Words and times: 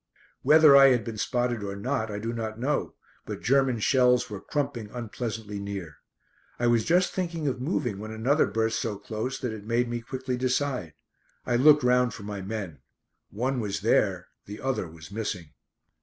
Whether 0.41 0.75
I 0.75 0.87
had 0.87 1.03
been 1.03 1.19
spotted 1.19 1.61
or 1.61 1.75
not, 1.75 2.09
I 2.09 2.17
do 2.17 2.33
not 2.33 2.57
know, 2.59 2.95
but 3.27 3.43
German 3.43 3.77
shells 3.77 4.31
were 4.31 4.41
crumping 4.41 4.89
unpleasantly 4.91 5.59
near. 5.59 5.97
I 6.57 6.65
was 6.65 6.83
just 6.85 7.13
thinking 7.13 7.47
of 7.47 7.61
moving 7.61 7.99
when 7.99 8.09
another 8.09 8.47
burst 8.47 8.79
so 8.79 8.97
close 8.97 9.37
that 9.37 9.53
it 9.53 9.63
made 9.63 9.87
me 9.87 10.01
quickly 10.01 10.37
decide. 10.37 10.95
I 11.45 11.55
looked 11.55 11.83
round 11.83 12.15
for 12.15 12.23
my 12.23 12.41
men. 12.41 12.79
One 13.29 13.59
was 13.59 13.81
there; 13.81 14.29
the 14.47 14.59
other 14.59 14.87
was 14.87 15.11
missing. 15.11 15.51